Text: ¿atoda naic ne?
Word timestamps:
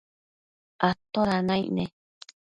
¿atoda 0.89 1.37
naic 1.47 1.67
ne? 1.75 1.85